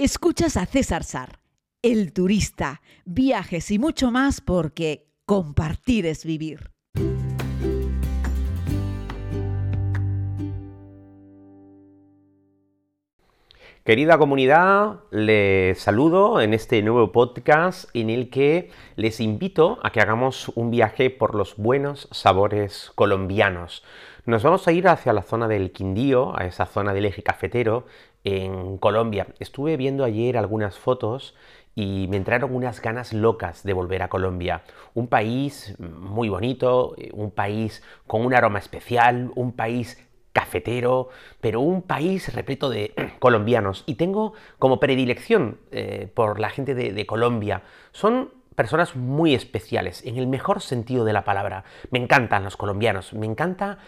Escuchas 0.00 0.56
a 0.56 0.64
César 0.64 1.02
Sar, 1.02 1.40
el 1.82 2.12
turista, 2.12 2.82
viajes 3.04 3.72
y 3.72 3.80
mucho 3.80 4.12
más 4.12 4.40
porque 4.40 5.08
compartir 5.26 6.06
es 6.06 6.24
vivir. 6.24 6.70
Querida 13.82 14.18
comunidad, 14.18 15.00
les 15.10 15.80
saludo 15.80 16.40
en 16.40 16.54
este 16.54 16.80
nuevo 16.82 17.10
podcast 17.10 17.90
en 17.92 18.10
el 18.10 18.30
que 18.30 18.70
les 18.94 19.18
invito 19.18 19.80
a 19.82 19.90
que 19.90 20.00
hagamos 20.00 20.52
un 20.54 20.70
viaje 20.70 21.10
por 21.10 21.34
los 21.34 21.56
buenos 21.56 22.06
sabores 22.12 22.92
colombianos. 22.94 23.82
Nos 24.26 24.42
vamos 24.42 24.68
a 24.68 24.72
ir 24.72 24.86
hacia 24.86 25.14
la 25.14 25.22
zona 25.22 25.48
del 25.48 25.72
Quindío, 25.72 26.38
a 26.38 26.44
esa 26.44 26.66
zona 26.66 26.92
del 26.92 27.06
eje 27.06 27.22
cafetero 27.22 27.86
en 28.24 28.78
Colombia. 28.78 29.28
Estuve 29.38 29.76
viendo 29.76 30.04
ayer 30.04 30.36
algunas 30.36 30.78
fotos 30.78 31.34
y 31.74 32.06
me 32.08 32.16
entraron 32.16 32.54
unas 32.54 32.82
ganas 32.82 33.12
locas 33.12 33.62
de 33.62 33.72
volver 33.72 34.02
a 34.02 34.08
Colombia. 34.08 34.62
Un 34.94 35.06
país 35.06 35.76
muy 35.78 36.28
bonito, 36.28 36.96
un 37.12 37.30
país 37.30 37.82
con 38.06 38.24
un 38.26 38.34
aroma 38.34 38.58
especial, 38.58 39.30
un 39.36 39.52
país 39.52 40.04
cafetero, 40.32 41.08
pero 41.40 41.60
un 41.60 41.82
país 41.82 42.34
repleto 42.34 42.68
de 42.70 42.94
colombianos. 43.18 43.84
Y 43.86 43.94
tengo 43.94 44.32
como 44.58 44.80
predilección 44.80 45.58
eh, 45.70 46.10
por 46.12 46.40
la 46.40 46.50
gente 46.50 46.74
de 46.74 47.06
Colombia. 47.06 47.62
Son 47.92 48.30
personas 48.58 48.96
muy 48.96 49.36
especiales, 49.36 50.04
en 50.04 50.16
el 50.16 50.26
mejor 50.26 50.60
sentido 50.60 51.04
de 51.04 51.12
la 51.12 51.22
palabra. 51.22 51.62
Me 51.92 52.00
encantan 52.00 52.42
los 52.42 52.56
colombianos, 52.56 53.14
me 53.14 53.24
encanta 53.24 53.78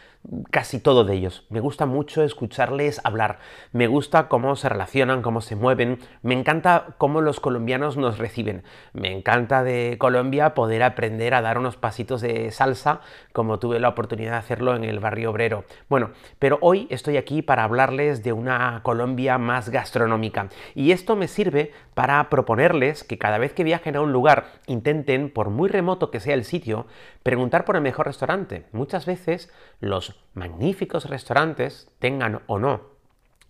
casi 0.51 0.79
todo 0.79 1.05
de 1.05 1.15
ellos. 1.15 1.47
Me 1.49 1.61
gusta 1.61 1.87
mucho 1.87 2.23
escucharles 2.23 3.01
hablar, 3.03 3.39
me 3.73 3.87
gusta 3.87 4.29
cómo 4.29 4.55
se 4.55 4.69
relacionan, 4.69 5.23
cómo 5.23 5.41
se 5.41 5.57
mueven, 5.57 5.99
me 6.23 6.35
encanta 6.35 6.95
cómo 6.99 7.21
los 7.21 7.41
colombianos 7.41 7.97
nos 7.97 8.19
reciben. 8.19 8.63
Me 8.93 9.11
encanta 9.11 9.65
de 9.65 9.97
Colombia 9.99 10.55
poder 10.55 10.85
aprender 10.85 11.35
a 11.35 11.43
dar 11.43 11.59
unos 11.59 11.77
pasitos 11.77 12.21
de 12.21 12.53
salsa 12.53 13.01
como 13.33 13.59
tuve 13.59 13.81
la 13.81 13.89
oportunidad 13.89 14.33
de 14.33 14.39
hacerlo 14.39 14.77
en 14.77 14.85
el 14.85 15.01
barrio 15.01 15.31
obrero. 15.31 15.65
Bueno, 15.89 16.11
pero 16.39 16.59
hoy 16.61 16.87
estoy 16.91 17.17
aquí 17.17 17.43
para 17.43 17.65
hablarles 17.65 18.23
de 18.23 18.33
una 18.33 18.81
Colombia 18.85 19.37
más 19.39 19.71
gastronómica 19.71 20.49
y 20.77 20.93
esto 20.93 21.17
me 21.17 21.27
sirve 21.27 21.73
para 21.95 22.29
proponerles 22.31 23.05
que 23.05 23.19
cada 23.19 23.39
vez 23.39 23.53
que 23.53 23.65
viajen 23.65 23.97
a 23.97 24.01
un 24.01 24.13
lugar 24.13 24.47
intenten, 24.67 25.31
por 25.31 25.51
muy 25.51 25.69
remoto 25.69 26.11
que 26.11 26.21
sea 26.21 26.35
el 26.35 26.45
sitio, 26.45 26.87
preguntar 27.23 27.65
por 27.65 27.77
el 27.77 27.83
mejor 27.83 28.07
restaurante. 28.07 28.67
Muchas 28.73 29.07
veces 29.07 29.53
los 29.81 30.25
magníficos 30.35 31.09
restaurantes, 31.09 31.91
tengan 31.99 32.43
o 32.47 32.59
no 32.59 32.91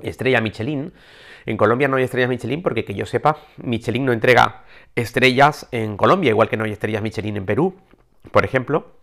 estrella 0.03 0.41
Michelin, 0.41 0.95
en 1.45 1.57
Colombia 1.59 1.87
no 1.87 1.97
hay 1.97 2.05
estrellas 2.05 2.31
Michelin 2.31 2.63
porque 2.63 2.87
que 2.87 2.95
yo 2.95 3.05
sepa, 3.05 3.37
Michelin 3.59 4.07
no 4.07 4.13
entrega 4.13 4.65
estrellas 4.95 5.69
en 5.73 5.99
Colombia, 5.99 6.31
igual 6.31 6.49
que 6.49 6.57
no 6.57 6.65
hay 6.65 6.73
estrellas 6.73 7.03
Michelin 7.03 7.37
en 7.37 7.45
Perú, 7.45 7.75
por 8.33 8.47
ejemplo 8.47 9.00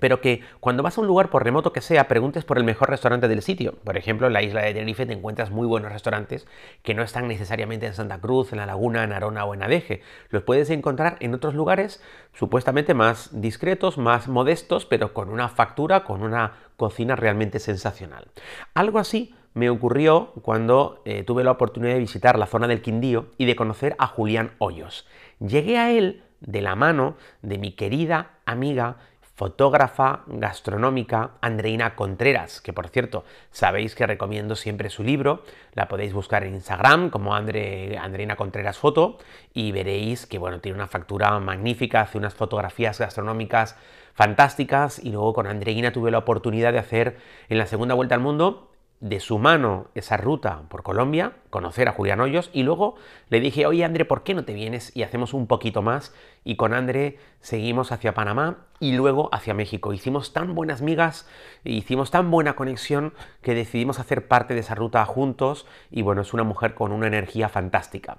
pero 0.00 0.20
que 0.20 0.42
cuando 0.60 0.82
vas 0.82 0.98
a 0.98 1.00
un 1.00 1.06
lugar, 1.06 1.30
por 1.30 1.44
remoto 1.44 1.72
que 1.72 1.80
sea, 1.80 2.08
preguntes 2.08 2.44
por 2.44 2.58
el 2.58 2.64
mejor 2.64 2.90
restaurante 2.90 3.28
del 3.28 3.42
sitio. 3.42 3.74
Por 3.84 3.96
ejemplo, 3.96 4.26
en 4.26 4.32
la 4.32 4.42
isla 4.42 4.62
de 4.62 4.74
Tenerife 4.74 5.06
te 5.06 5.14
encuentras 5.14 5.50
muy 5.50 5.66
buenos 5.66 5.92
restaurantes 5.92 6.46
que 6.82 6.94
no 6.94 7.02
están 7.02 7.28
necesariamente 7.28 7.86
en 7.86 7.94
Santa 7.94 8.20
Cruz, 8.20 8.52
en 8.52 8.58
La 8.58 8.66
Laguna, 8.66 9.04
en 9.04 9.12
Arona 9.12 9.44
o 9.44 9.54
en 9.54 9.62
Adeje. 9.62 10.02
Los 10.30 10.42
puedes 10.42 10.70
encontrar 10.70 11.16
en 11.20 11.34
otros 11.34 11.54
lugares 11.54 12.02
supuestamente 12.34 12.94
más 12.94 13.30
discretos, 13.40 13.98
más 13.98 14.28
modestos, 14.28 14.86
pero 14.86 15.14
con 15.14 15.30
una 15.30 15.48
factura, 15.48 16.04
con 16.04 16.22
una 16.22 16.52
cocina 16.76 17.16
realmente 17.16 17.58
sensacional. 17.58 18.28
Algo 18.74 18.98
así 18.98 19.34
me 19.54 19.70
ocurrió 19.70 20.32
cuando 20.42 21.00
eh, 21.06 21.22
tuve 21.22 21.42
la 21.42 21.52
oportunidad 21.52 21.94
de 21.94 22.00
visitar 22.00 22.38
la 22.38 22.46
zona 22.46 22.68
del 22.68 22.82
Quindío 22.82 23.28
y 23.38 23.46
de 23.46 23.56
conocer 23.56 23.96
a 23.98 24.06
Julián 24.06 24.52
Hoyos. 24.58 25.06
Llegué 25.40 25.78
a 25.78 25.90
él 25.90 26.22
de 26.40 26.60
la 26.60 26.76
mano 26.76 27.16
de 27.40 27.56
mi 27.56 27.72
querida 27.72 28.32
amiga 28.44 28.98
fotógrafa 29.36 30.22
gastronómica 30.26 31.32
Andreina 31.42 31.94
Contreras, 31.94 32.62
que 32.62 32.72
por 32.72 32.88
cierto, 32.88 33.24
sabéis 33.50 33.94
que 33.94 34.06
recomiendo 34.06 34.56
siempre 34.56 34.88
su 34.88 35.04
libro, 35.04 35.42
la 35.74 35.88
podéis 35.88 36.14
buscar 36.14 36.42
en 36.44 36.54
Instagram 36.54 37.10
como 37.10 37.34
Andre, 37.34 37.98
Andreina 37.98 38.36
Contreras 38.36 38.78
Foto 38.78 39.18
y 39.52 39.72
veréis 39.72 40.26
que 40.26 40.38
bueno, 40.38 40.60
tiene 40.60 40.76
una 40.76 40.86
factura 40.86 41.38
magnífica, 41.38 42.00
hace 42.00 42.16
unas 42.16 42.34
fotografías 42.34 42.98
gastronómicas 42.98 43.76
fantásticas 44.14 44.98
y 44.98 45.10
luego 45.10 45.34
con 45.34 45.46
Andreina 45.46 45.92
tuve 45.92 46.10
la 46.10 46.18
oportunidad 46.18 46.72
de 46.72 46.78
hacer 46.78 47.18
en 47.50 47.58
la 47.58 47.66
segunda 47.66 47.94
vuelta 47.94 48.14
al 48.14 48.22
mundo 48.22 48.70
de 49.00 49.20
su 49.20 49.38
mano 49.38 49.88
esa 49.94 50.16
ruta 50.16 50.62
por 50.68 50.82
Colombia, 50.82 51.34
conocer 51.50 51.88
a 51.88 51.92
Julián 51.92 52.20
Hoyos 52.20 52.50
y 52.52 52.62
luego 52.62 52.96
le 53.28 53.40
dije, 53.40 53.66
oye 53.66 53.84
André, 53.84 54.04
¿por 54.04 54.22
qué 54.22 54.34
no 54.34 54.44
te 54.44 54.54
vienes 54.54 54.96
y 54.96 55.02
hacemos 55.02 55.34
un 55.34 55.46
poquito 55.46 55.82
más? 55.82 56.14
Y 56.44 56.56
con 56.56 56.72
André 56.72 57.18
seguimos 57.40 57.92
hacia 57.92 58.14
Panamá 58.14 58.66
y 58.80 58.92
luego 58.92 59.28
hacia 59.32 59.54
México. 59.54 59.92
Hicimos 59.92 60.32
tan 60.32 60.54
buenas 60.54 60.80
migas, 60.80 61.28
hicimos 61.64 62.10
tan 62.10 62.30
buena 62.30 62.56
conexión 62.56 63.12
que 63.42 63.54
decidimos 63.54 63.98
hacer 63.98 64.28
parte 64.28 64.54
de 64.54 64.60
esa 64.60 64.74
ruta 64.74 65.04
juntos 65.04 65.66
y 65.90 66.02
bueno, 66.02 66.22
es 66.22 66.32
una 66.32 66.44
mujer 66.44 66.74
con 66.74 66.92
una 66.92 67.06
energía 67.06 67.48
fantástica. 67.48 68.18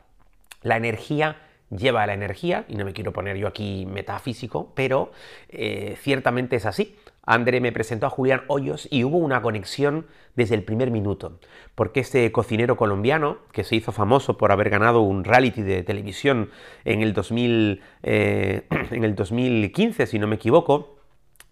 La 0.62 0.78
energía 0.78 1.38
lleva 1.70 2.04
a 2.04 2.08
la 2.08 2.14
energía, 2.14 2.66
y 2.68 2.76
no 2.76 2.86
me 2.86 2.94
quiero 2.94 3.14
poner 3.14 3.38
yo 3.38 3.48
aquí 3.48 3.86
metafísico, 3.86 4.72
pero 4.76 5.12
eh, 5.50 5.98
ciertamente 6.02 6.56
es 6.56 6.66
así. 6.66 6.96
André 7.28 7.60
me 7.60 7.74
presentó 7.74 8.08
a 8.08 8.10
Julián 8.10 8.44
Hoyos 8.48 8.88
y 8.90 9.04
hubo 9.04 9.18
una 9.18 9.42
conexión 9.42 10.08
desde 10.36 10.56
el 10.56 10.64
primer 10.64 10.92
minuto, 10.92 11.40
porque 11.76 12.00
este 12.00 12.32
cocinero 12.32 12.78
colombiano, 12.78 13.40
que 13.52 13.66
se 13.66 13.76
hizo 13.76 13.92
famoso 13.92 14.38
por 14.38 14.52
haber 14.52 14.70
ganado 14.70 15.02
un 15.02 15.26
reality 15.26 15.62
de 15.62 15.84
televisión 15.84 16.50
en 16.86 17.02
el, 17.02 17.14
2000, 17.14 17.82
eh, 18.04 18.68
en 18.92 19.04
el 19.04 19.14
2015, 19.14 20.08
si 20.08 20.20
no 20.20 20.28
me 20.28 20.38
equivoco, 20.38 20.98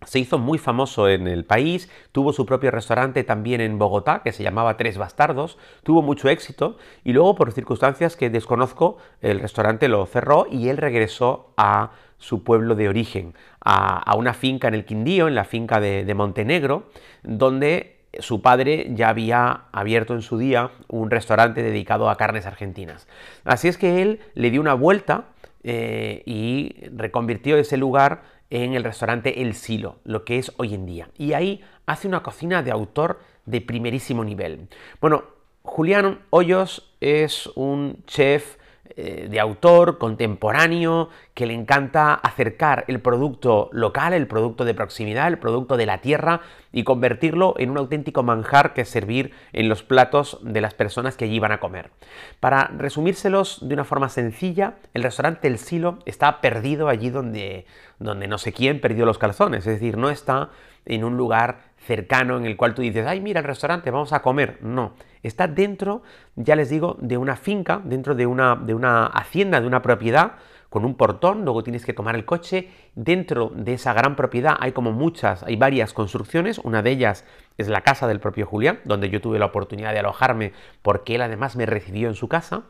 se 0.05 0.19
hizo 0.19 0.37
muy 0.37 0.57
famoso 0.57 1.09
en 1.09 1.27
el 1.27 1.45
país, 1.45 1.89
tuvo 2.11 2.31
su 2.31 2.45
propio 2.45 2.71
restaurante 2.71 3.23
también 3.23 3.59
en 3.59 3.77
Bogotá, 3.77 4.21
que 4.23 4.31
se 4.31 4.43
llamaba 4.43 4.77
Tres 4.77 4.97
Bastardos, 4.97 5.57
tuvo 5.83 6.01
mucho 6.01 6.29
éxito 6.29 6.77
y 7.03 7.13
luego 7.13 7.35
por 7.35 7.51
circunstancias 7.51 8.15
que 8.15 8.29
desconozco, 8.29 8.97
el 9.21 9.39
restaurante 9.39 9.87
lo 9.87 10.05
cerró 10.05 10.47
y 10.49 10.69
él 10.69 10.77
regresó 10.77 11.53
a 11.57 11.91
su 12.17 12.43
pueblo 12.43 12.75
de 12.75 12.89
origen, 12.89 13.33
a, 13.61 14.15
una 14.15 14.33
finca 14.33 14.67
en 14.67 14.73
el 14.73 14.85
Quindío, 14.85 15.27
en 15.27 15.35
la 15.35 15.45
finca 15.45 15.79
de, 15.79 16.13
Montenegro, 16.13 16.89
donde 17.23 17.97
su 18.19 18.41
padre 18.41 18.87
ya 18.91 19.09
había 19.09 19.65
abierto 19.71 20.13
en 20.13 20.21
su 20.21 20.37
día 20.37 20.71
un 20.87 21.11
restaurante 21.11 21.61
dedicado 21.61 22.09
a 22.09 22.17
carnes 22.17 22.45
argentinas. 22.45 23.07
Así 23.43 23.67
es 23.67 23.77
que 23.77 24.01
él 24.01 24.19
le 24.35 24.51
dio 24.51 24.61
una 24.61 24.73
vuelta 24.73 25.25
eh, 25.63 26.23
y 26.25 26.75
reconvirtió 26.95 27.57
ese 27.57 27.75
lugar 27.77 28.23
en 28.49 28.73
el 28.73 28.83
restaurante 28.83 29.41
El 29.41 29.53
Silo, 29.53 29.97
lo 30.03 30.23
que 30.23 30.37
es 30.37 30.51
hoy 30.57 30.73
en 30.73 30.85
día. 30.85 31.09
Y 31.17 31.33
ahí 31.33 31.61
hace 31.85 32.07
una 32.07 32.23
cocina 32.23 32.63
de 32.63 32.71
autor 32.71 33.19
de 33.45 33.61
primerísimo 33.61 34.23
nivel. 34.23 34.67
Bueno, 35.01 35.23
Julián 35.63 36.19
Hoyos 36.29 36.95
es 37.01 37.47
un 37.55 38.03
chef 38.05 38.57
eh, 38.97 39.27
de 39.29 39.39
autor 39.39 39.97
contemporáneo 39.97 41.09
que 41.33 41.45
le 41.45 41.53
encanta 41.53 42.13
acercar 42.13 42.85
el 42.87 43.01
producto 43.01 43.69
local, 43.73 44.13
el 44.13 44.27
producto 44.27 44.63
de 44.63 44.73
proximidad, 44.73 45.27
el 45.27 45.37
producto 45.37 45.75
de 45.75 45.85
la 45.85 45.99
tierra 45.99 46.41
y 46.71 46.83
convertirlo 46.83 47.55
en 47.57 47.71
un 47.71 47.77
auténtico 47.77 48.23
manjar 48.23 48.73
que 48.73 48.85
servir 48.85 49.33
en 49.53 49.69
los 49.69 49.83
platos 49.83 50.37
de 50.43 50.61
las 50.61 50.73
personas 50.73 51.17
que 51.17 51.25
allí 51.25 51.39
van 51.39 51.51
a 51.51 51.59
comer. 51.59 51.89
Para 52.39 52.71
resumírselos 52.77 53.67
de 53.67 53.73
una 53.73 53.85
forma 53.85 54.07
sencilla, 54.07 54.75
el 54.93 55.03
restaurante 55.03 55.47
El 55.47 55.57
Silo 55.57 55.99
está 56.05 56.39
perdido 56.39 56.87
allí 56.87 57.09
donde, 57.09 57.65
donde 57.99 58.27
no 58.27 58.37
sé 58.37 58.53
quién 58.53 58.79
perdió 58.79 59.05
los 59.05 59.17
calzones, 59.17 59.67
es 59.67 59.73
decir, 59.73 59.97
no 59.97 60.09
está 60.09 60.51
en 60.85 61.03
un 61.03 61.17
lugar 61.17 61.75
cercano 61.85 62.37
en 62.37 62.45
el 62.45 62.57
cual 62.57 62.73
tú 62.73 62.81
dices, 62.81 63.05
ay, 63.05 63.21
mira 63.21 63.39
el 63.39 63.45
restaurante, 63.45 63.91
vamos 63.91 64.13
a 64.13 64.21
comer. 64.21 64.57
No, 64.61 64.93
está 65.27 65.47
dentro, 65.47 66.03
ya 66.35 66.55
les 66.55 66.69
digo, 66.69 66.97
de 66.99 67.17
una 67.17 67.35
finca, 67.35 67.81
dentro 67.83 68.15
de 68.15 68.25
una, 68.25 68.55
de 68.55 68.73
una 68.73 69.07
hacienda, 69.07 69.61
de 69.61 69.67
una 69.67 69.81
propiedad, 69.81 70.33
con 70.69 70.83
un 70.83 70.95
portón, 70.95 71.45
luego 71.45 71.63
tienes 71.63 71.85
que 71.85 71.93
tomar 71.93 72.15
el 72.15 72.25
coche. 72.25 72.69
Dentro 72.95 73.49
de 73.55 73.75
esa 73.75 73.93
gran 73.93 74.17
propiedad 74.17 74.57
hay 74.59 74.73
como 74.73 74.91
muchas, 74.91 75.41
hay 75.43 75.55
varias 75.55 75.93
construcciones, 75.93 76.59
una 76.59 76.81
de 76.81 76.91
ellas 76.91 77.23
es 77.57 77.69
la 77.69 77.79
casa 77.79 78.07
del 78.07 78.19
propio 78.19 78.45
Julián, 78.45 78.81
donde 78.83 79.09
yo 79.09 79.21
tuve 79.21 79.39
la 79.39 79.45
oportunidad 79.45 79.93
de 79.93 79.99
alojarme 79.99 80.51
porque 80.81 81.15
él 81.15 81.21
además 81.21 81.55
me 81.55 81.65
recibió 81.65 82.09
en 82.09 82.15
su 82.15 82.27
casa. 82.27 82.63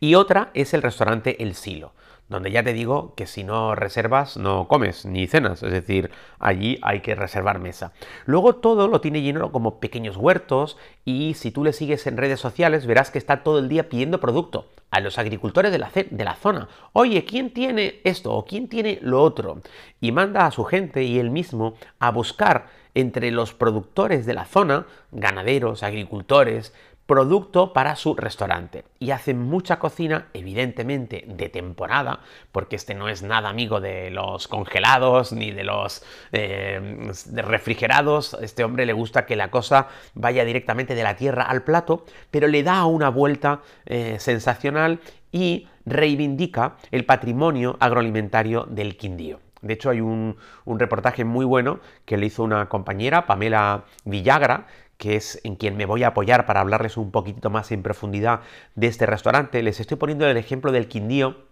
Y 0.00 0.16
otra 0.16 0.50
es 0.54 0.74
el 0.74 0.82
restaurante 0.82 1.42
El 1.42 1.54
Silo, 1.54 1.92
donde 2.28 2.50
ya 2.50 2.62
te 2.62 2.72
digo 2.72 3.14
que 3.14 3.26
si 3.26 3.44
no 3.44 3.74
reservas 3.74 4.36
no 4.36 4.68
comes 4.68 5.06
ni 5.06 5.26
cenas, 5.26 5.62
es 5.62 5.72
decir, 5.72 6.10
allí 6.38 6.78
hay 6.82 7.00
que 7.00 7.14
reservar 7.14 7.58
mesa. 7.58 7.92
Luego 8.26 8.56
todo 8.56 8.88
lo 8.88 9.00
tiene 9.00 9.22
lleno 9.22 9.50
como 9.50 9.80
pequeños 9.80 10.16
huertos 10.16 10.76
y 11.04 11.34
si 11.34 11.50
tú 11.50 11.64
le 11.64 11.72
sigues 11.72 12.06
en 12.06 12.16
redes 12.16 12.40
sociales 12.40 12.86
verás 12.86 13.10
que 13.10 13.18
está 13.18 13.42
todo 13.42 13.58
el 13.58 13.68
día 13.68 13.88
pidiendo 13.88 14.20
producto 14.20 14.66
a 14.90 15.00
los 15.00 15.18
agricultores 15.18 15.72
de 15.72 15.78
la, 15.78 15.90
de 15.92 16.24
la 16.24 16.34
zona. 16.34 16.68
Oye, 16.92 17.24
¿quién 17.24 17.52
tiene 17.52 18.00
esto 18.04 18.32
o 18.32 18.44
quién 18.44 18.68
tiene 18.68 18.98
lo 19.02 19.22
otro? 19.22 19.60
Y 20.00 20.12
manda 20.12 20.46
a 20.46 20.50
su 20.50 20.64
gente 20.64 21.04
y 21.04 21.18
él 21.18 21.30
mismo 21.30 21.74
a 21.98 22.10
buscar 22.10 22.66
entre 22.94 23.30
los 23.30 23.54
productores 23.54 24.26
de 24.26 24.34
la 24.34 24.44
zona, 24.44 24.86
ganaderos, 25.12 25.82
agricultores, 25.82 26.74
producto 27.08 27.72
para 27.72 27.96
su 27.96 28.14
restaurante. 28.14 28.84
Y 28.98 29.12
hace 29.12 29.32
mucha 29.32 29.78
cocina, 29.78 30.26
evidentemente 30.34 31.24
de 31.26 31.48
temporada, 31.48 32.20
porque 32.52 32.76
este 32.76 32.94
no 32.94 33.08
es 33.08 33.22
nada 33.22 33.48
amigo 33.48 33.80
de 33.80 34.10
los 34.10 34.46
congelados 34.46 35.32
ni 35.32 35.50
de 35.50 35.64
los 35.64 36.04
eh, 36.32 37.10
refrigerados. 37.32 38.36
Este 38.42 38.62
hombre 38.62 38.84
le 38.84 38.92
gusta 38.92 39.24
que 39.24 39.36
la 39.36 39.50
cosa 39.50 39.88
vaya 40.12 40.44
directamente 40.44 40.94
de 40.94 41.02
la 41.02 41.16
tierra 41.16 41.44
al 41.44 41.62
plato, 41.62 42.04
pero 42.30 42.46
le 42.46 42.62
da 42.62 42.84
una 42.84 43.08
vuelta 43.08 43.62
eh, 43.86 44.16
sensacional 44.18 45.00
y 45.32 45.66
reivindica 45.86 46.76
el 46.90 47.06
patrimonio 47.06 47.78
agroalimentario 47.80 48.64
del 48.64 48.98
Quindío. 48.98 49.40
De 49.62 49.74
hecho, 49.74 49.90
hay 49.90 50.00
un, 50.00 50.36
un, 50.66 50.78
reportaje 50.78 51.24
muy 51.24 51.44
bueno 51.44 51.80
que 52.04 52.16
le 52.16 52.26
hizo 52.26 52.44
una 52.44 52.68
compañera, 52.68 53.26
Pamela 53.26 53.86
Villagra, 54.04 54.66
que 54.98 55.16
es 55.16 55.40
en 55.44 55.56
quien 55.56 55.76
me 55.76 55.86
voy 55.86 56.02
a 56.02 56.08
apoyar 56.08 56.44
para 56.44 56.60
hablarles 56.60 56.96
un 56.96 57.10
poquito 57.10 57.48
más 57.48 57.72
en 57.72 57.82
profundidad 57.82 58.40
de 58.74 58.88
este 58.88 59.06
restaurante. 59.06 59.62
Les 59.62 59.80
estoy 59.80 59.96
poniendo 59.96 60.26
el 60.26 60.36
ejemplo 60.36 60.72
del 60.72 60.88
Quindío 60.88 61.48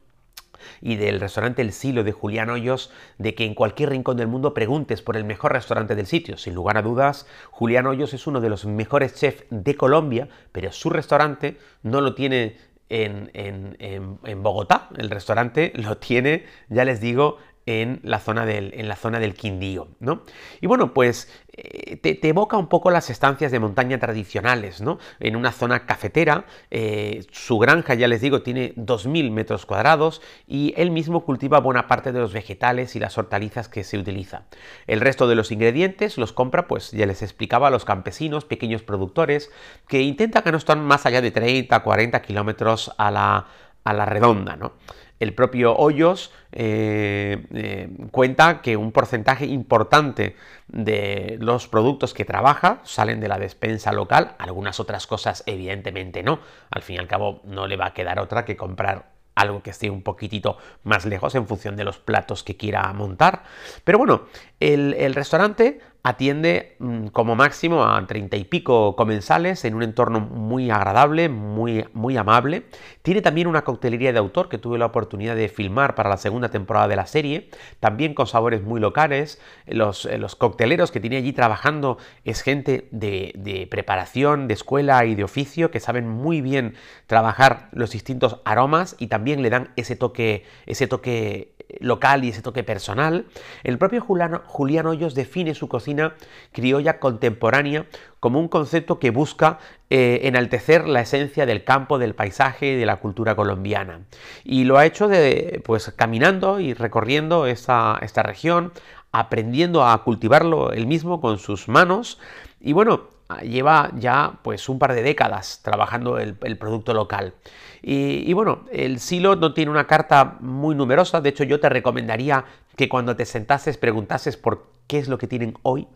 y 0.80 0.96
del 0.96 1.20
restaurante 1.20 1.62
El 1.62 1.72
Silo 1.72 2.02
de 2.02 2.12
Julián 2.12 2.50
Hoyos, 2.50 2.90
de 3.18 3.34
que 3.34 3.44
en 3.44 3.54
cualquier 3.54 3.90
rincón 3.90 4.16
del 4.16 4.26
mundo 4.26 4.52
preguntes 4.52 5.00
por 5.00 5.16
el 5.16 5.24
mejor 5.24 5.52
restaurante 5.52 5.94
del 5.94 6.06
sitio. 6.06 6.36
Sin 6.36 6.54
lugar 6.54 6.76
a 6.76 6.82
dudas, 6.82 7.26
Julián 7.50 7.86
Hoyos 7.86 8.12
es 8.14 8.26
uno 8.26 8.40
de 8.40 8.48
los 8.48 8.66
mejores 8.66 9.14
chefs 9.14 9.44
de 9.50 9.76
Colombia, 9.76 10.28
pero 10.52 10.72
su 10.72 10.90
restaurante 10.90 11.56
no 11.82 12.00
lo 12.00 12.14
tiene 12.14 12.56
en, 12.88 13.30
en, 13.34 14.42
Bogotá. 14.42 14.88
El 14.96 15.10
restaurante 15.10 15.72
lo 15.74 15.98
tiene, 15.98 16.46
ya 16.68 16.84
les 16.84 17.00
digo, 17.00 17.38
en 17.66 18.00
la 18.04 18.20
zona 18.20 18.46
del, 18.46 18.72
en 18.74 18.88
la 18.88 18.94
zona 18.94 19.18
del 19.18 19.34
Quindío, 19.34 19.88
¿no? 19.98 20.22
Y 20.60 20.68
bueno, 20.68 20.94
pues 20.94 21.28
eh, 21.52 21.96
te, 21.96 22.28
evoca 22.28 22.56
un 22.56 22.68
poco 22.68 22.92
las 22.92 23.10
estancias 23.10 23.50
de 23.50 23.58
montaña 23.58 23.98
tradicionales, 23.98 24.80
¿no? 24.80 24.98
En 25.18 25.34
una 25.34 25.50
zona 25.50 25.84
cafetera, 25.84 26.46
eh, 26.70 27.26
su 27.32 27.58
granja, 27.58 27.94
ya 27.94 28.06
les 28.06 28.20
digo, 28.20 28.42
tiene 28.42 28.74
2.000 28.76 29.32
metros 29.32 29.66
cuadrados 29.66 30.22
y 30.46 30.74
él 30.76 30.92
mismo 30.92 31.24
cultiva 31.24 31.58
buena 31.58 31.88
parte 31.88 32.12
de 32.12 32.20
los 32.20 32.32
vegetales 32.32 32.94
y 32.94 33.00
las 33.00 33.18
hortalizas 33.18 33.68
que 33.68 33.82
se 33.82 33.98
utiliza. 33.98 34.44
El 34.86 35.00
resto 35.00 35.26
de 35.26 35.34
los 35.34 35.50
ingredientes 35.50 36.18
los 36.18 36.32
compra, 36.32 36.68
pues 36.68 36.92
ya 36.92 37.06
les 37.06 37.22
explicaba, 37.22 37.66
a 37.66 37.70
los 37.70 37.84
campesinos, 37.84 38.44
pequeños 38.44 38.82
productores, 38.82 39.50
que 39.88 40.02
intentan 40.02 40.44
que 40.44 40.52
no 40.52 40.58
están 40.58 40.84
más 40.84 41.04
allá 41.04 41.20
de 41.20 41.32
30, 41.32 41.82
40 41.82 42.22
kilómetros 42.22 42.92
a 42.96 43.10
la, 43.10 43.46
a 43.82 43.92
la 43.92 44.04
redonda, 44.04 44.56
¿no? 44.56 44.74
El 45.18 45.34
propio 45.34 45.74
Hoyos 45.76 46.32
eh, 46.52 47.46
eh, 47.54 47.88
cuenta 48.10 48.60
que 48.60 48.76
un 48.76 48.92
porcentaje 48.92 49.46
importante 49.46 50.36
de 50.68 51.36
los 51.40 51.68
productos 51.68 52.12
que 52.12 52.24
trabaja 52.24 52.80
salen 52.84 53.20
de 53.20 53.28
la 53.28 53.38
despensa 53.38 53.92
local, 53.92 54.34
algunas 54.38 54.78
otras 54.78 55.06
cosas 55.06 55.42
evidentemente 55.46 56.22
no. 56.22 56.40
Al 56.70 56.82
fin 56.82 56.96
y 56.96 56.98
al 56.98 57.08
cabo 57.08 57.40
no 57.44 57.66
le 57.66 57.76
va 57.76 57.86
a 57.86 57.94
quedar 57.94 58.18
otra 58.20 58.44
que 58.44 58.56
comprar 58.56 59.15
algo 59.36 59.62
que 59.62 59.70
esté 59.70 59.90
un 59.90 60.02
poquitito 60.02 60.56
más 60.82 61.04
lejos 61.06 61.34
en 61.36 61.46
función 61.46 61.76
de 61.76 61.84
los 61.84 61.98
platos 61.98 62.42
que 62.42 62.56
quiera 62.56 62.92
montar. 62.92 63.44
Pero 63.84 63.98
bueno, 63.98 64.22
el, 64.58 65.14
restaurante 65.14 65.80
atiende 66.02 66.76
mm, 66.78 67.08
como 67.08 67.34
máximo 67.34 67.84
a 67.84 68.06
treinta 68.06 68.36
y 68.36 68.44
pico 68.44 68.96
comensales 68.96 69.64
en 69.64 69.74
un 69.74 69.82
entorno 69.82 70.20
muy 70.20 70.70
agradable, 70.70 71.28
muy, 71.28 71.84
muy 71.92 72.16
amable. 72.16 72.64
Tiene 73.02 73.20
también 73.20 73.46
una 73.48 73.62
coctelería 73.62 74.12
de 74.12 74.18
autor 74.18 74.48
que 74.48 74.56
tuve 74.56 74.78
la 74.78 74.86
oportunidad 74.86 75.36
de 75.36 75.48
filmar 75.48 75.94
para 75.94 76.08
la 76.08 76.16
segunda 76.16 76.48
temporada 76.48 76.88
de 76.88 76.96
la 76.96 77.06
serie, 77.06 77.50
también 77.80 78.14
con 78.14 78.26
sabores 78.26 78.62
muy 78.62 78.80
locales. 78.80 79.40
Los, 79.66 80.06
eh, 80.06 80.16
los 80.16 80.36
cocteleros 80.36 80.90
que 80.90 81.00
tiene 81.00 81.18
allí 81.18 81.32
trabajando 81.34 81.98
es 82.24 82.40
gente 82.40 82.88
de, 82.92 83.32
de 83.36 83.66
preparación, 83.66 84.48
de 84.48 84.54
escuela 84.54 85.04
y 85.04 85.14
de 85.14 85.24
oficio 85.24 85.70
que 85.70 85.80
saben 85.80 86.08
muy 86.08 86.40
bien 86.40 86.76
trabajar 87.06 87.68
los 87.72 87.90
distintos 87.90 88.40
aromas 88.44 88.96
y 88.98 89.08
también 89.08 89.25
le 89.34 89.50
dan 89.50 89.72
ese 89.76 89.96
toque, 89.96 90.44
ese 90.66 90.86
toque 90.86 91.56
local 91.80 92.24
y 92.24 92.28
ese 92.28 92.42
toque 92.42 92.62
personal, 92.62 93.26
el 93.64 93.78
propio 93.78 94.00
Julián, 94.00 94.86
Hoyos 94.86 95.14
define 95.14 95.54
su 95.54 95.68
cocina 95.68 96.14
criolla 96.52 96.98
contemporánea 96.98 97.86
como 98.20 98.40
un 98.40 98.48
concepto 98.48 98.98
que 98.98 99.10
busca 99.10 99.58
eh, 99.90 100.20
enaltecer 100.24 100.88
la 100.88 101.00
esencia 101.00 101.46
del 101.46 101.64
campo, 101.64 101.98
del 101.98 102.14
paisaje 102.14 102.72
y 102.72 102.76
de 102.76 102.86
la 102.86 102.96
cultura 102.96 103.36
colombiana. 103.36 104.00
Y 104.44 104.64
lo 104.64 104.78
ha 104.78 104.86
hecho 104.86 105.08
de, 105.08 105.62
pues, 105.64 105.92
caminando 105.96 106.60
y 106.60 106.74
recorriendo 106.74 107.46
esta, 107.46 107.98
esta 108.02 108.22
región, 108.22 108.72
aprendiendo 109.12 109.86
a 109.86 110.02
cultivarlo 110.02 110.72
él 110.72 110.86
mismo 110.86 111.20
con 111.20 111.38
sus 111.38 111.68
manos. 111.68 112.18
Y 112.60 112.72
bueno, 112.72 113.08
lleva 113.42 113.90
ya 113.96 114.38
pues 114.42 114.68
un 114.68 114.78
par 114.78 114.94
de 114.94 115.02
décadas 115.02 115.60
trabajando 115.62 116.18
el, 116.18 116.34
producto 116.58 116.94
local. 116.94 117.34
Y, 117.82 118.32
bueno, 118.32 118.64
el 118.72 118.98
silo 118.98 119.36
no 119.36 119.54
tiene 119.54 119.70
una 119.70 119.86
carta 119.86 120.38
muy 120.40 120.74
numerosa, 120.74 121.20
de 121.20 121.28
hecho 121.28 121.44
yo 121.44 121.60
te 121.60 121.68
recomendaría 121.68 122.44
que 122.76 122.88
cuando 122.88 123.14
te 123.14 123.24
sentases 123.24 123.78
preguntases 123.78 124.36
por 124.36 124.66
qué 124.86 124.98
es 124.98 125.08
lo 125.08 125.18
que 125.18 125.26
tienen 125.26 125.54
hoy. 125.62 125.86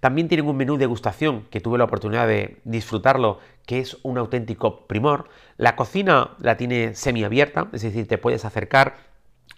También 0.00 0.28
tienen 0.28 0.46
un 0.46 0.56
menú 0.56 0.74
de 0.74 0.80
degustación 0.80 1.46
que 1.50 1.60
tuve 1.60 1.78
la 1.78 1.84
oportunidad 1.84 2.26
de 2.26 2.60
disfrutarlo, 2.64 3.38
que 3.66 3.80
es 3.80 3.98
un 4.02 4.18
auténtico 4.18 4.86
primor. 4.86 5.28
La 5.56 5.76
cocina 5.76 6.30
la 6.40 6.56
tiene 6.56 6.94
semiabierta, 6.94 7.68
es 7.72 7.82
decir, 7.82 8.08
te 8.08 8.18
puedes 8.18 8.44
acercar 8.44 9.09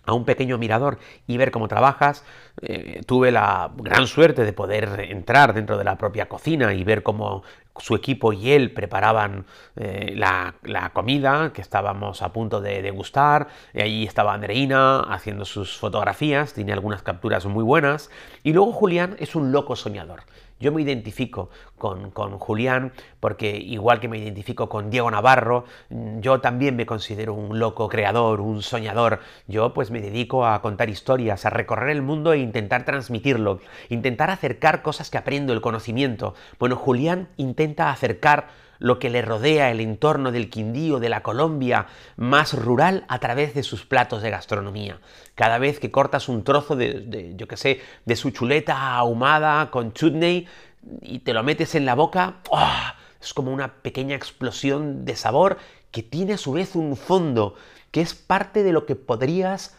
a 0.05 0.13
un 0.15 0.25
pequeño 0.25 0.59
mirador 0.59 0.99
y 1.27 1.37
ver 1.37 1.51
cómo 1.51 1.69
trabajas. 1.69 2.25
Eh, 2.61 3.01
tuve 3.07 3.31
la 3.31 3.71
gran 3.77 4.07
suerte 4.07 4.45
de 4.45 4.53
poder 4.53 5.07
entrar 5.09 5.55
dentro 5.55 5.79
de 5.79 5.85
la 5.85 5.97
propia 5.97 6.29
cocina 6.29 6.75
y 6.75 6.85
ver 6.85 7.03
cómo 7.03 7.43
su 7.79 7.95
equipo 7.95 8.33
y 8.33 8.51
él 8.51 8.73
preparaban 8.73 9.47
eh, 9.77 10.13
la, 10.15 10.55
comida 10.93 11.53
que 11.55 11.63
estábamos 11.63 12.23
a 12.23 12.33
punto 12.33 12.61
de 12.61 12.83
degustar. 12.83 13.49
Allí 13.75 14.05
estaba 14.05 14.35
Andreina 14.35 15.01
haciendo 15.01 15.45
sus 15.45 15.79
fotografías, 15.79 16.53
tiene 16.53 16.73
algunas 16.73 17.03
capturas 17.03 17.47
muy 17.47 17.65
buenas. 17.65 18.11
Y 18.43 18.53
luego 18.53 18.73
Julián 18.73 19.17
es 19.19 19.35
un 19.35 19.53
loco 19.53 19.77
soñador. 19.77 20.25
Yo 20.63 20.71
me 20.71 20.81
identifico 20.81 21.51
con, 21.77 22.13
Julián 22.39 22.93
porque 23.19 23.57
igual 23.57 23.99
que 23.99 24.07
me 24.07 24.19
identifico 24.19 24.69
con 24.69 24.91
Diego 24.91 25.11
Navarro, 25.11 25.65
yo 26.21 26.41
también 26.41 26.77
me 26.77 26.87
considero 26.87 27.35
un 27.35 27.59
loco 27.59 27.89
creador, 27.89 28.41
un 28.41 28.63
soñador. 28.63 29.19
Yo 29.49 29.75
pues 29.75 29.91
me 29.91 30.01
dedico 30.01 30.47
a 30.47 30.63
contar 30.63 30.89
historias, 30.89 31.45
a 31.45 31.51
recorrer 31.51 31.91
el 31.91 32.03
mundo 32.03 32.33
e 32.33 32.39
intentar 32.39 32.85
transmitirlo, 32.85 33.59
intentar 33.89 34.31
acercar 34.31 34.83
cosas 34.83 35.11
que 35.11 35.19
aprendo, 35.19 35.53
el 35.53 35.61
conocimiento. 35.61 36.35
Bueno, 36.61 36.77
Julián 36.77 37.29
intenta 37.37 37.91
acercar 37.91 38.47
lo 38.83 38.99
que 38.99 39.11
le 39.11 39.23
rodea 39.23 39.71
el 39.71 39.79
entorno 39.79 40.33
del 40.33 40.51
Quindío, 40.51 40.99
de 40.99 41.09
la 41.09 41.23
Colombia 41.23 41.87
más 42.17 42.53
rural, 42.53 43.05
a 43.07 43.21
través 43.21 43.55
de 43.55 43.63
sus 43.63 43.87
platos 43.87 44.23
de 44.23 44.31
gastronomía. 44.31 44.99
Cada 45.37 45.59
vez 45.59 45.79
que 45.79 45.93
cortas 45.93 46.29
un 46.29 46.43
trozo 46.43 46.75
de, 46.75 47.33
yo 47.37 47.47
qué 47.47 47.57
sé, 47.57 47.81
de 48.05 48.17
su 48.17 48.31
chuleta 48.31 48.97
ahumada 48.97 49.71
con 49.71 49.93
chutney 49.93 50.49
y 51.01 51.21
te 51.21 51.33
lo 51.33 51.45
metes 51.45 51.77
en 51.77 51.87
la 51.87 51.95
boca, 51.95 52.41
¡oh! 52.51 52.93
es 53.23 53.33
como 53.33 53.53
una 53.53 53.73
pequeña 53.83 54.17
explosión 54.17 55.05
de 55.05 55.15
sabor 55.15 55.59
que 55.93 56.03
tiene 56.03 56.33
a 56.33 56.39
su 56.39 56.51
vez 56.51 56.75
un 56.75 56.97
fondo, 56.97 57.55
que 57.93 58.01
es 58.01 58.15
parte 58.15 58.65
de 58.65 58.73
lo 58.73 58.85
que 58.85 58.97
podrías 58.97 59.77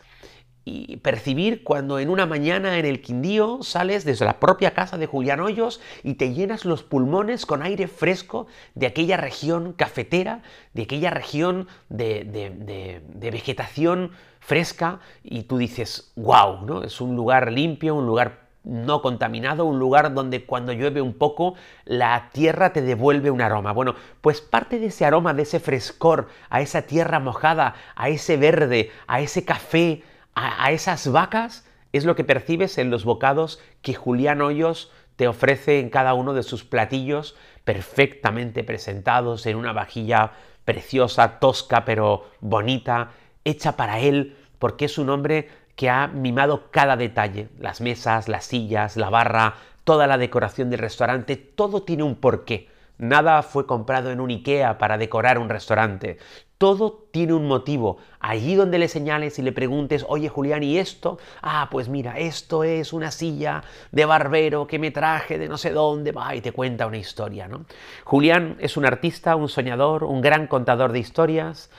y 0.66 0.98
percibir 0.98 1.64
cuando 1.64 2.00
en 2.00 2.10
una 2.10 2.26
mañana 2.26 2.78
en 2.78 2.86
el 2.86 3.02
Quindío 3.02 3.60
sales 3.64 4.06
desde 4.06 4.26
la 4.26 4.40
propia 4.40 4.74
casa 4.74 4.98
de 4.98 5.08
Julián 5.08 5.42
Hoyos 5.42 5.82
y 6.04 6.14
te 6.14 6.34
llenas 6.34 6.64
los 6.64 6.84
pulmones 6.84 7.46
con 7.46 7.62
aire 7.64 7.88
fresco 7.88 8.48
de 8.74 8.88
aquella 8.88 9.18
región 9.18 9.74
cafetera, 9.74 10.42
de 10.74 10.84
aquella 10.84 11.10
región 11.10 11.68
de, 11.90 13.02
vegetación 13.20 14.12
fresca 14.40 15.00
y 15.24 15.44
tú 15.44 15.58
dices, 15.58 16.12
wow, 16.16 16.66
¿no? 16.66 16.84
Es 16.84 17.02
un 17.02 17.16
lugar 17.16 17.52
limpio, 17.52 17.96
un 17.96 18.06
lugar 18.06 18.44
no 18.64 19.02
contaminado, 19.02 19.66
un 19.66 19.78
lugar 19.78 20.14
donde 20.14 20.46
cuando 20.46 20.72
llueve 20.72 21.02
un 21.02 21.14
poco 21.14 21.56
la 21.84 22.30
tierra 22.32 22.72
te 22.72 22.82
devuelve 22.82 23.30
un 23.30 23.42
aroma. 23.42 23.74
Bueno, 23.74 23.96
pues 24.22 24.40
parte 24.40 24.80
de 24.80 24.86
ese 24.86 25.04
aroma, 25.04 25.34
de 25.34 25.44
ese 25.44 25.60
frescor, 25.60 26.30
a 26.50 26.62
esa 26.62 26.84
tierra 26.84 27.20
mojada, 27.20 27.76
a 27.96 28.08
ese 28.08 28.38
verde, 28.38 28.92
a 29.08 29.20
ese 29.20 29.44
café, 29.44 30.04
a, 30.36 30.72
esas 30.72 31.12
vacas 31.12 31.66
es 31.92 32.06
lo 32.06 32.16
que 32.16 32.24
percibes 32.24 32.78
en 32.78 32.90
los 32.90 33.06
bocados 33.06 33.60
que 33.82 33.94
Julián 33.94 34.42
Hoyos 34.42 34.92
te 35.16 35.28
ofrece 35.28 35.80
en 35.80 35.90
cada 35.90 36.14
uno 36.14 36.34
de 36.34 36.44
sus 36.44 36.64
platillos 36.64 37.36
perfectamente 37.64 38.64
presentados 38.64 39.46
en 39.46 39.58
una 39.58 39.74
vajilla 39.74 40.32
preciosa, 40.66 41.40
tosca 41.40 41.86
pero 41.86 42.30
bonita, 42.40 43.12
hecha 43.46 43.76
para 43.76 44.00
él, 44.00 44.38
porque 44.60 44.86
es 44.86 44.98
un 44.98 45.10
hombre 45.10 45.50
que 45.76 45.90
ha 45.90 46.08
mimado 46.08 46.72
cada 46.72 46.96
detalle, 46.96 47.50
las 47.60 47.82
mesas, 47.82 48.28
las 48.28 48.46
sillas, 48.46 48.98
la 48.98 49.10
barra, 49.10 49.56
toda 49.84 50.08
la 50.08 50.18
decoración 50.18 50.70
del 50.70 50.80
restaurante, 50.80 51.36
todo 51.36 51.84
tiene 51.84 52.04
un 52.04 52.16
porqué. 52.16 52.70
Nada 52.98 53.42
fue 53.42 53.66
comprado 53.66 54.12
en 54.12 54.20
un 54.20 54.30
IKEA 54.30 54.78
para 54.78 54.98
decorar 54.98 55.40
un 55.40 55.50
restaurante. 55.50 56.18
Todo 56.58 57.08
tiene 57.12 57.34
un 57.34 57.48
motivo. 57.48 57.98
Allí 58.20 58.56
donde 58.56 58.78
le 58.78 58.88
señales 58.88 59.40
y 59.40 59.42
le 59.42 59.52
preguntes, 59.52 60.06
oye 60.08 60.30
Julián, 60.30 60.64
¿y 60.64 60.78
esto? 60.78 61.18
Ah, 61.42 61.68
pues 61.70 61.90
mira, 61.90 62.18
esto 62.18 62.64
es 62.64 62.94
una 62.94 63.12
silla 63.12 63.64
de 63.92 64.06
barbero 64.06 64.68
que 64.68 64.80
me 64.80 64.92
traje 64.92 65.38
de 65.38 65.50
no 65.50 65.58
sé 65.58 65.72
dónde, 65.72 66.12
va 66.12 66.36
y 66.36 66.42
te 66.42 66.52
cuenta 66.52 66.88
una 66.88 66.98
historia, 66.98 67.48
¿no? 67.48 67.66
Julián 68.06 68.56
es 68.60 68.78
un 68.78 68.86
artista, 68.86 69.36
un 69.36 69.50
soñador, 69.50 70.04
un 70.04 70.22
gran 70.22 70.48
contador 70.48 70.92
de 70.94 71.00
historias. 71.00 71.70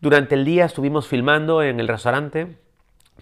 Durante 0.00 0.36
el 0.36 0.44
día 0.44 0.64
estuvimos 0.64 1.06
filmando 1.06 1.62
en 1.62 1.80
el 1.80 1.88
restaurante 1.88 2.56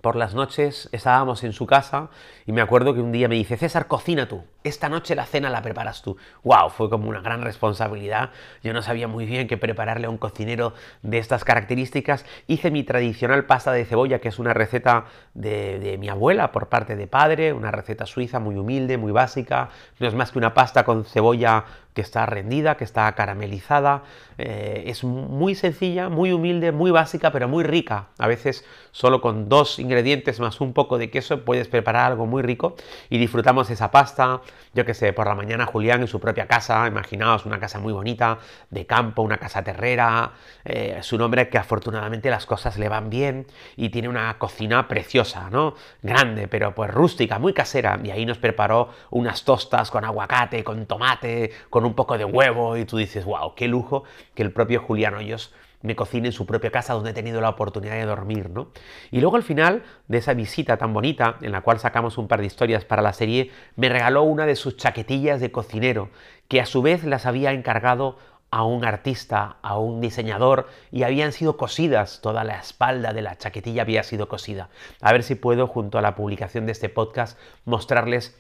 por 0.00 0.17
las 0.17 0.35
noches 0.35 0.88
estábamos 0.93 1.45
en 1.45 1.52
su 1.52 1.67
casa 1.67 2.11
y 2.47 2.52
me 2.52 2.61
acuerdo 2.61 2.95
que 2.95 3.00
un 3.00 3.12
día 3.12 3.28
me 3.28 3.35
dice, 3.35 3.57
César, 3.57 3.87
cocina 3.87 4.28
tú, 4.28 4.45
esta 4.64 4.88
noche 4.88 5.14
la 5.14 5.25
cena 5.25 5.50
la 5.50 5.62
preparas 5.62 6.02
tú. 6.02 6.17
¡Wow! 6.45 6.71
Fue 6.71 6.90
como 6.90 7.09
una 7.09 7.21
gran 7.21 7.43
responsabilidad. 7.43 8.31
Yo 8.62 8.73
no 8.73 8.83
sabía 8.83 9.09
muy 9.09 9.25
bien 9.26 9.49
qué 9.49 9.57
prepararle 9.57 10.07
a 10.07 10.11
un 10.11 10.19
cocinero 10.19 10.75
de 11.02 11.19
estas 11.19 11.45
características. 11.45 12.25
Hice 12.47 12.71
mi 12.71 12.85
tradicional 12.85 13.45
pasta 13.47 13.73
de 13.73 13.85
cebolla, 13.85 14.21
que 14.21 14.28
es 14.28 14.38
una 14.38 14.55
receta 14.55 15.07
de, 15.35 15.78
de 15.78 15.99
mi 15.99 16.09
abuela 16.09 16.52
por 16.52 16.69
parte 16.69 16.97
de 16.97 17.07
padre, 17.07 17.52
una 17.52 17.71
receta 17.71 18.07
suiza 18.07 18.40
muy 18.40 18.57
humilde, 18.57 18.99
muy 18.99 19.12
básica. 19.12 19.71
No 19.99 20.09
es 20.09 20.14
más 20.14 20.33
que 20.33 20.38
una 20.38 20.55
pasta 20.55 20.85
con 20.85 21.05
cebolla 21.05 21.64
que 21.95 22.02
está 22.02 22.26
rendida, 22.26 22.76
que 22.76 22.85
está 22.85 23.12
caramelizada. 23.12 24.02
Eh, 24.38 24.85
es 24.87 25.02
muy 25.02 25.54
sencilla, 25.57 26.09
muy 26.09 26.33
humilde, 26.33 26.71
muy 26.71 26.90
básica, 26.90 27.33
pero 27.33 27.49
muy 27.49 27.64
rica. 27.64 28.07
A 28.18 28.28
veces 28.28 28.64
solo 28.92 29.21
con 29.21 29.49
dos 29.49 29.78
ingredientes 29.78 30.38
más 30.38 30.61
un 30.61 30.73
poco 30.73 30.99
de 30.99 31.11
queso 31.11 31.45
puedes 31.45 31.68
preparar 31.68 32.12
algo 32.12 32.26
muy 32.26 32.42
rico 32.42 32.76
y 33.11 33.18
disfrutamos 33.18 33.71
esa 33.71 33.90
pasta. 33.90 34.42
Yo 34.75 34.85
que 34.85 34.95
sé, 34.95 35.12
por 35.12 35.26
la 35.26 35.35
mañana 35.35 35.66
Julián 35.66 36.02
en 36.02 36.07
su 36.07 36.21
propia 36.21 36.47
casa, 36.47 36.87
imaginaos 36.87 37.47
una 37.47 37.59
casa 37.59 37.80
muy 37.80 37.92
bonita, 37.92 38.38
de 38.71 38.87
campo, 38.87 39.23
una 39.23 39.38
casa 39.38 39.64
terrera. 39.64 40.33
Eh, 40.64 40.97
es 40.99 41.12
un 41.12 41.21
hombre 41.23 41.49
que 41.49 41.59
afortunadamente 41.59 42.30
las 42.30 42.47
cosas 42.47 42.78
le 42.78 42.88
van 42.88 43.11
bien 43.11 43.47
y 43.76 43.88
tiene 43.88 44.09
una 44.09 44.38
cocina 44.38 44.87
preciosa, 44.87 45.50
¿no? 45.50 45.75
Grande, 46.02 46.47
pero 46.49 46.75
pues 46.75 46.92
rústica, 46.92 47.38
muy 47.38 47.52
casera. 47.52 47.99
Y 48.04 48.11
ahí 48.11 48.25
nos 48.25 48.38
preparó 48.38 48.90
unas 49.11 49.45
tostas 49.45 49.90
con 49.90 50.04
aguacate, 50.04 50.62
con 50.62 50.87
tomate, 50.87 51.50
con 51.79 51.85
un 51.85 51.95
poco 51.95 52.19
de 52.19 52.25
huevo 52.25 52.77
y 52.77 52.85
tú 52.85 52.97
dices, 52.97 53.25
wow, 53.25 53.55
qué 53.55 53.69
lujo 53.69 54.03
que 54.35 54.43
el 54.43 54.53
propio 54.53 54.83
Julián 54.83 55.15
Hoyos 55.15 55.55
me 55.81 55.95
cocine 55.95 56.27
en 56.27 56.33
su 56.33 56.45
propia 56.45 56.73
casa 56.73 56.93
donde 56.93 57.11
he 57.11 57.13
tenido 57.13 57.41
la 57.41 57.51
oportunidad 57.51 57.95
de 57.95 58.05
dormir, 58.05 58.51
¿no? 58.51 58.73
Y 59.13 59.21
luego 59.21 59.37
al 59.37 59.45
final 59.45 59.85
de 60.09 60.19
esa 60.19 60.35
visita 60.35 60.77
tan 60.77 60.93
bonita, 60.93 61.37
en 61.41 61.53
la 61.53 61.61
cual 61.61 61.79
sacamos 61.79 62.19
un 62.19 62.27
par 62.27 62.41
de 62.41 62.47
historias 62.47 62.85
para 62.85 63.01
la 63.01 63.13
serie, 63.13 63.53
me 63.77 63.89
regaló 63.89 64.25
una 64.25 64.45
de 64.45 64.57
sus 64.57 64.77
chaquetillas 64.77 65.41
de 65.41 65.53
cocinero, 65.53 66.11
que 66.49 66.61
a 66.61 66.67
su 66.67 66.83
vez 66.83 67.05
las 67.05 67.27
había 67.27 67.53
encargado 67.53 68.19
a 68.51 68.65
un 68.65 68.85
artista, 68.85 69.59
a 69.63 69.79
un 69.79 70.01
diseñador, 70.01 70.67
y 70.91 71.05
habían 71.05 71.31
sido 71.31 71.57
cosidas, 71.57 72.19
toda 72.21 72.43
la 72.43 72.59
espalda 72.59 73.13
de 73.13 73.23
la 73.23 73.39
chaquetilla 73.39 73.83
había 73.83 74.03
sido 74.03 74.27
cosida. 74.27 74.69
A 75.01 75.13
ver 75.13 75.23
si 75.23 75.37
puedo, 75.37 75.69
junto 75.69 75.97
a 75.97 76.03
la 76.03 76.17
publicación 76.17 76.67
de 76.67 76.73
este 76.73 76.89
podcast, 76.89 77.39
mostrarles 77.67 78.37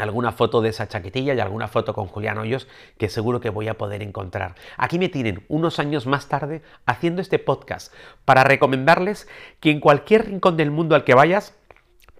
alguna 0.00 0.32
foto 0.32 0.60
de 0.60 0.70
esa 0.70 0.88
chaquetilla 0.88 1.34
y 1.34 1.40
alguna 1.40 1.68
foto 1.68 1.94
con 1.94 2.06
Julián 2.06 2.38
Hoyos 2.38 2.68
que 2.98 3.08
seguro 3.08 3.40
que 3.40 3.50
voy 3.50 3.68
a 3.68 3.78
poder 3.78 4.02
encontrar. 4.02 4.54
Aquí 4.76 4.98
me 4.98 5.08
tienen 5.08 5.44
unos 5.48 5.78
años 5.78 6.06
más 6.06 6.28
tarde 6.28 6.62
haciendo 6.86 7.22
este 7.22 7.38
podcast 7.38 7.92
para 8.24 8.44
recomendarles 8.44 9.28
que 9.60 9.70
en 9.70 9.80
cualquier 9.80 10.26
rincón 10.26 10.56
del 10.56 10.70
mundo 10.70 10.94
al 10.94 11.04
que 11.04 11.14
vayas 11.14 11.54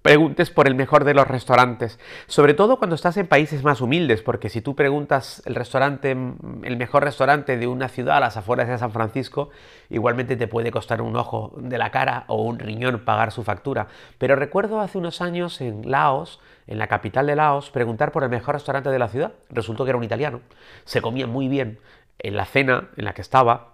preguntes 0.02 0.50
por 0.50 0.66
el 0.68 0.75
mejor 0.75 1.04
de 1.04 1.14
los 1.14 1.26
restaurantes, 1.26 1.99
sobre 2.26 2.54
todo 2.54 2.78
cuando 2.78 2.94
estás 2.94 3.16
en 3.16 3.26
países 3.26 3.62
más 3.62 3.80
humildes, 3.80 4.23
porque 4.23 4.49
si 4.49 4.61
tú 4.61 4.75
preguntas 4.75 5.42
el 5.44 5.54
restaurante, 5.54 6.12
el 6.12 6.76
mejor 6.76 7.04
restaurante 7.04 7.56
de 7.56 7.66
una 7.66 7.88
ciudad 7.88 8.16
a 8.16 8.20
las 8.20 8.37
afueras 8.37 8.68
de 8.68 8.78
San 8.78 8.92
Francisco, 8.92 9.50
igualmente 9.90 10.37
te 10.37 10.49
puede 10.49 10.70
costar 10.70 11.02
un 11.02 11.16
ojo 11.16 11.52
de 11.58 11.78
la 11.78 11.90
cara 11.90 12.25
o 12.28 12.42
un 12.42 12.58
riñón 12.58 13.00
pagar 13.00 13.32
su 13.32 13.44
factura. 13.44 13.88
Pero 14.18 14.37
recuerdo 14.37 14.80
hace 14.80 14.99
unos 14.99 15.20
años 15.20 15.61
en 15.61 15.90
Laos, 15.90 16.40
en 16.68 16.78
la 16.78 16.87
capital 16.87 17.26
de 17.26 17.34
Laos, 17.34 17.70
preguntar 17.70 18.12
por 18.12 18.22
el 18.22 18.28
mejor 18.28 18.54
restaurante 18.54 18.90
de 18.90 18.98
la 18.98 19.08
ciudad. 19.08 19.32
Resultó 19.50 19.84
que 19.84 19.90
era 19.90 19.98
un 19.98 20.04
italiano. 20.04 20.40
Se 20.84 21.02
comía 21.02 21.26
muy 21.26 21.48
bien. 21.48 21.78
En 22.18 22.37
la 22.37 22.44
cena 22.44 22.90
en 22.96 23.04
la 23.04 23.14
que 23.14 23.22
estaba, 23.22 23.72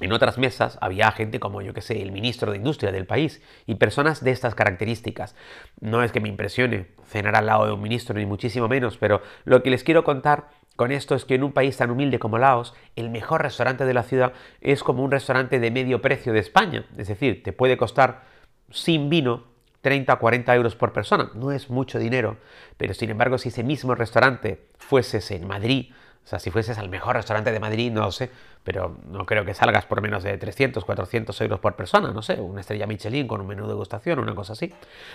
en 0.00 0.12
otras 0.12 0.38
mesas 0.38 0.78
había 0.80 1.10
gente 1.12 1.40
como, 1.40 1.60
yo 1.60 1.74
que 1.74 1.82
sé, 1.82 2.00
el 2.00 2.12
ministro 2.12 2.52
de 2.52 2.58
Industria 2.58 2.92
del 2.92 3.06
país 3.06 3.42
y 3.66 3.74
personas 3.74 4.24
de 4.24 4.30
estas 4.30 4.54
características. 4.54 5.34
No 5.80 6.02
es 6.02 6.12
que 6.12 6.20
me 6.20 6.28
impresione 6.28 6.86
cenar 7.06 7.36
al 7.36 7.46
lado 7.46 7.66
de 7.66 7.72
un 7.72 7.82
ministro, 7.82 8.14
ni 8.14 8.26
muchísimo 8.26 8.68
menos, 8.68 8.96
pero 8.96 9.22
lo 9.44 9.62
que 9.62 9.70
les 9.70 9.84
quiero 9.84 10.04
contar 10.04 10.48
con 10.76 10.92
esto 10.92 11.14
es 11.14 11.26
que 11.26 11.34
en 11.34 11.42
un 11.42 11.52
país 11.52 11.76
tan 11.76 11.90
humilde 11.90 12.18
como 12.18 12.38
Laos, 12.38 12.74
el 12.96 13.10
mejor 13.10 13.42
restaurante 13.42 13.84
de 13.84 13.92
la 13.92 14.02
ciudad 14.02 14.32
es 14.62 14.82
como 14.82 15.02
un 15.02 15.10
restaurante 15.10 15.60
de 15.60 15.70
medio 15.70 16.00
precio 16.00 16.32
de 16.32 16.38
España. 16.38 16.86
Es 16.96 17.08
decir, 17.08 17.42
te 17.42 17.52
puede 17.52 17.76
costar 17.76 18.22
sin 18.70 19.10
vino 19.10 19.44
30 19.82 20.12
o 20.12 20.18
40 20.18 20.54
euros 20.54 20.76
por 20.76 20.92
persona. 20.92 21.30
No 21.34 21.52
es 21.52 21.70
mucho 21.70 21.98
dinero, 21.98 22.36
pero 22.76 22.94
sin 22.94 23.10
embargo, 23.10 23.38
si 23.38 23.48
ese 23.48 23.62
mismo 23.62 23.94
restaurante 23.94 24.66
fueses 24.78 25.30
en 25.30 25.46
Madrid, 25.46 25.92
o 26.24 26.28
sea, 26.28 26.38
si 26.38 26.50
fueses 26.50 26.78
al 26.78 26.88
mejor 26.88 27.16
restaurante 27.16 27.50
de 27.50 27.60
Madrid, 27.60 27.90
no 27.90 28.02
lo 28.02 28.12
sé, 28.12 28.30
pero 28.62 28.96
no 29.08 29.24
creo 29.26 29.44
que 29.44 29.54
salgas 29.54 29.86
por 29.86 30.00
menos 30.02 30.22
de 30.22 30.36
300, 30.36 30.84
400 30.84 31.40
euros 31.40 31.60
por 31.60 31.74
persona, 31.76 32.12
no 32.12 32.22
sé, 32.22 32.34
una 32.34 32.60
estrella 32.60 32.86
Michelin 32.86 33.26
con 33.26 33.40
un 33.40 33.46
menú 33.46 33.62
de 33.62 33.70
degustación, 33.70 34.18
una 34.18 34.34
cosa 34.34 34.52
así. 34.52 34.72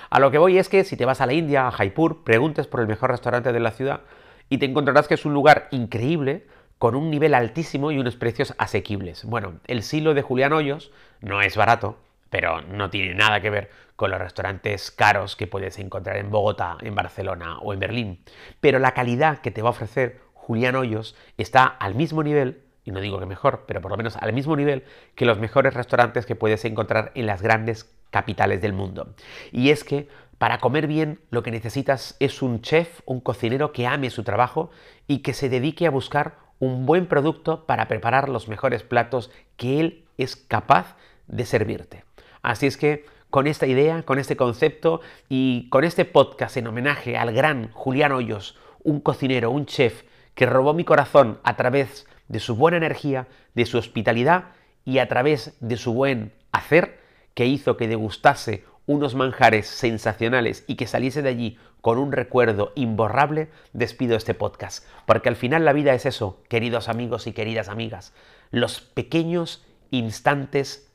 A 0.09 0.19
lo 0.19 0.31
que 0.31 0.39
voy 0.39 0.57
es 0.57 0.67
que 0.67 0.83
si 0.83 0.97
te 0.97 1.05
vas 1.05 1.21
a 1.21 1.25
la 1.25 1.33
India, 1.33 1.67
a 1.67 1.71
Jaipur, 1.71 2.23
preguntes 2.23 2.67
por 2.67 2.81
el 2.81 2.87
mejor 2.87 3.11
restaurante 3.11 3.53
de 3.53 3.59
la 3.59 3.71
ciudad 3.71 4.01
y 4.49 4.57
te 4.57 4.65
encontrarás 4.65 5.07
que 5.07 5.13
es 5.13 5.25
un 5.25 5.33
lugar 5.33 5.67
increíble, 5.71 6.47
con 6.77 6.95
un 6.95 7.09
nivel 7.09 7.33
altísimo 7.33 7.91
y 7.91 7.99
unos 7.99 8.15
precios 8.15 8.53
asequibles. 8.57 9.23
Bueno, 9.23 9.59
el 9.67 9.83
silo 9.83 10.13
de 10.13 10.21
Julián 10.21 10.53
Hoyos 10.53 10.91
no 11.21 11.41
es 11.41 11.55
barato, 11.55 11.97
pero 12.29 12.61
no 12.61 12.89
tiene 12.89 13.15
nada 13.15 13.39
que 13.41 13.49
ver 13.49 13.69
con 13.95 14.11
los 14.11 14.19
restaurantes 14.19 14.91
caros 14.91 15.35
que 15.35 15.47
puedes 15.47 15.79
encontrar 15.79 16.17
en 16.17 16.31
Bogotá, 16.31 16.77
en 16.81 16.95
Barcelona 16.95 17.59
o 17.59 17.73
en 17.73 17.79
Berlín. 17.79 18.23
Pero 18.59 18.79
la 18.79 18.93
calidad 18.93 19.39
que 19.39 19.51
te 19.51 19.61
va 19.61 19.69
a 19.69 19.71
ofrecer 19.71 20.19
Julián 20.33 20.75
Hoyos 20.75 21.15
está 21.37 21.65
al 21.65 21.95
mismo 21.95 22.21
nivel, 22.21 22.61
y 22.83 22.91
no 22.91 22.99
digo 22.99 23.19
que 23.19 23.25
mejor, 23.25 23.63
pero 23.67 23.81
por 23.81 23.91
lo 23.91 23.97
menos 23.97 24.15
al 24.17 24.33
mismo 24.33 24.55
nivel 24.55 24.83
que 25.15 25.25
los 25.25 25.39
mejores 25.39 25.73
restaurantes 25.73 26.25
que 26.25 26.35
puedes 26.35 26.65
encontrar 26.65 27.11
en 27.15 27.25
las 27.25 27.41
grandes 27.41 27.91
capitales 28.11 28.61
del 28.61 28.73
mundo. 28.73 29.15
Y 29.51 29.71
es 29.71 29.83
que 29.83 30.07
para 30.37 30.59
comer 30.59 30.87
bien 30.87 31.19
lo 31.31 31.43
que 31.43 31.51
necesitas 31.51 32.15
es 32.19 32.41
un 32.41 32.61
chef, 32.61 33.01
un 33.05 33.21
cocinero 33.21 33.71
que 33.71 33.87
ame 33.87 34.09
su 34.09 34.23
trabajo 34.23 34.69
y 35.07 35.19
que 35.19 35.33
se 35.33 35.49
dedique 35.49 35.87
a 35.87 35.91
buscar 35.91 36.35
un 36.59 36.85
buen 36.85 37.07
producto 37.07 37.65
para 37.65 37.87
preparar 37.87 38.29
los 38.29 38.47
mejores 38.47 38.83
platos 38.83 39.31
que 39.57 39.79
él 39.79 40.05
es 40.17 40.35
capaz 40.35 40.95
de 41.27 41.45
servirte. 41.45 42.03
Así 42.41 42.67
es 42.67 42.77
que 42.77 43.05
con 43.35 43.47
esta 43.47 43.67
idea, 43.67 44.03
con 44.03 44.17
este 44.17 44.37
concepto 44.37 45.01
y 45.27 45.67
con 45.67 45.83
este 45.83 46.05
podcast 46.05 46.55
en 46.55 46.67
homenaje 46.67 47.17
al 47.17 47.33
gran 47.33 47.69
Julián 47.73 48.13
Hoyos, 48.13 48.57
un 48.81 49.01
cocinero, 49.01 49.51
un 49.51 49.65
chef 49.65 50.03
que 50.35 50.45
robó 50.45 50.73
mi 50.73 50.85
corazón 50.85 51.41
a 51.43 51.57
través 51.57 52.07
de 52.29 52.39
su 52.39 52.55
buena 52.55 52.77
energía, 52.77 53.27
de 53.53 53.65
su 53.65 53.77
hospitalidad 53.77 54.53
y 54.85 54.99
a 54.99 55.09
través 55.09 55.57
de 55.59 55.75
su 55.75 55.93
buen 55.93 56.31
hacer, 56.53 57.01
que 57.33 57.45
hizo 57.45 57.75
que 57.75 57.89
degustase 57.89 58.63
unos 58.85 59.15
manjares 59.15 59.67
sensacionales 59.67 60.63
y 60.65 60.75
que 60.75 60.87
saliese 60.87 61.21
de 61.21 61.27
allí 61.27 61.59
con 61.81 61.97
un 61.97 62.13
recuerdo 62.13 62.71
imborrable, 62.75 63.49
despido 63.73 64.15
este 64.15 64.33
podcast. 64.33 64.87
Porque 65.05 65.27
al 65.27 65.35
final 65.35 65.65
la 65.65 65.73
vida 65.73 65.93
es 65.93 66.05
eso, 66.05 66.41
queridos 66.47 66.87
amigos 66.87 67.27
y 67.27 67.33
queridas 67.33 67.67
amigas, 67.67 68.13
los 68.51 68.79
pequeños 68.79 69.65
instantes 69.91 70.89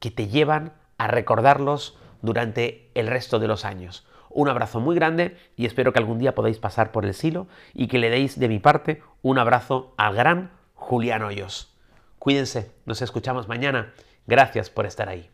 que 0.00 0.10
te 0.10 0.28
llevan 0.28 0.72
a 1.02 1.08
recordarlos 1.08 1.98
durante 2.20 2.88
el 2.94 3.08
resto 3.08 3.40
de 3.40 3.48
los 3.48 3.64
años. 3.64 4.06
Un 4.30 4.48
abrazo 4.48 4.78
muy 4.78 4.94
grande 4.94 5.36
y 5.56 5.66
espero 5.66 5.92
que 5.92 5.98
algún 5.98 6.20
día 6.20 6.36
podáis 6.36 6.58
pasar 6.58 6.92
por 6.92 7.04
el 7.04 7.12
silo 7.12 7.48
y 7.74 7.88
que 7.88 7.98
le 7.98 8.08
deis 8.08 8.38
de 8.38 8.48
mi 8.48 8.60
parte 8.60 9.02
un 9.20 9.38
abrazo 9.38 9.94
al 9.96 10.14
gran 10.14 10.52
Julián 10.74 11.22
Hoyos. 11.22 11.76
Cuídense, 12.20 12.70
nos 12.86 13.02
escuchamos 13.02 13.48
mañana. 13.48 13.92
Gracias 14.28 14.70
por 14.70 14.86
estar 14.86 15.08
ahí. 15.08 15.28